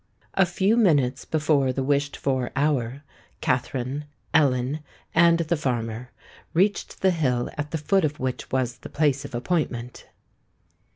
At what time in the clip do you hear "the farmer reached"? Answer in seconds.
5.41-7.01